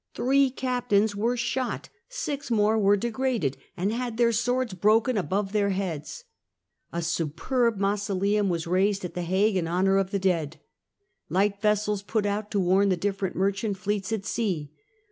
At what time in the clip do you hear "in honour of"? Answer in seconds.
9.57-10.09